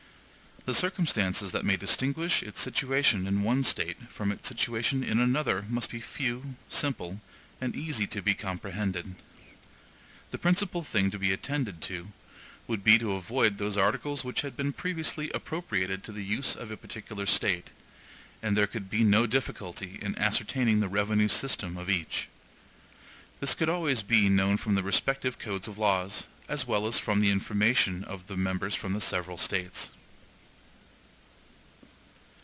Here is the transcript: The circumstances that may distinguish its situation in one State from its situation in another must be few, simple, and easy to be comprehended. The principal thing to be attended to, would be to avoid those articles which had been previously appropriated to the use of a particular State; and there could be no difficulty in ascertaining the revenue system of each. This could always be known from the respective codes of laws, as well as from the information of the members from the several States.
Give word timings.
The 0.63 0.75
circumstances 0.75 1.51
that 1.53 1.65
may 1.65 1.75
distinguish 1.75 2.43
its 2.43 2.61
situation 2.61 3.25
in 3.25 3.41
one 3.41 3.63
State 3.63 3.97
from 4.11 4.31
its 4.31 4.47
situation 4.47 5.03
in 5.03 5.19
another 5.19 5.65
must 5.67 5.89
be 5.89 5.99
few, 5.99 6.55
simple, 6.69 7.19
and 7.59 7.75
easy 7.75 8.05
to 8.05 8.21
be 8.21 8.35
comprehended. 8.35 9.15
The 10.29 10.37
principal 10.37 10.83
thing 10.83 11.09
to 11.09 11.17
be 11.17 11.33
attended 11.33 11.81
to, 11.89 12.09
would 12.67 12.83
be 12.83 12.99
to 12.99 13.13
avoid 13.13 13.57
those 13.57 13.75
articles 13.75 14.23
which 14.23 14.41
had 14.41 14.55
been 14.55 14.71
previously 14.71 15.31
appropriated 15.33 16.03
to 16.03 16.11
the 16.11 16.23
use 16.23 16.55
of 16.55 16.69
a 16.69 16.77
particular 16.77 17.25
State; 17.25 17.71
and 18.43 18.55
there 18.55 18.67
could 18.67 18.87
be 18.87 19.03
no 19.03 19.25
difficulty 19.25 19.97
in 19.99 20.15
ascertaining 20.19 20.79
the 20.79 20.87
revenue 20.87 21.27
system 21.27 21.75
of 21.75 21.89
each. 21.89 22.27
This 23.39 23.55
could 23.55 23.67
always 23.67 24.03
be 24.03 24.29
known 24.29 24.57
from 24.57 24.75
the 24.75 24.83
respective 24.83 25.39
codes 25.39 25.67
of 25.67 25.79
laws, 25.79 26.27
as 26.47 26.67
well 26.67 26.85
as 26.85 26.99
from 26.99 27.19
the 27.19 27.31
information 27.31 28.03
of 28.03 28.27
the 28.27 28.37
members 28.37 28.75
from 28.75 28.93
the 28.93 29.01
several 29.01 29.39
States. 29.39 29.89